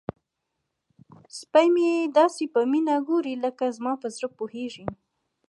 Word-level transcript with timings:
سپی 1.39 1.67
مې 1.73 1.89
داسې 2.17 2.43
په 2.53 2.61
مینه 2.71 2.95
ګوري 3.07 3.35
لکه 3.45 3.65
زما 3.77 3.93
په 4.01 4.07
زړه 4.15 4.27
پوهیږي. 4.37 4.85